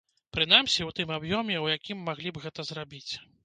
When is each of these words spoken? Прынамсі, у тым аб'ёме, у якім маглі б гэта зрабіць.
Прынамсі, 0.37 0.87
у 0.89 0.93
тым 1.01 1.13
аб'ёме, 1.19 1.59
у 1.67 1.71
якім 1.77 2.03
маглі 2.11 2.29
б 2.39 2.47
гэта 2.47 2.69
зрабіць. 2.75 3.09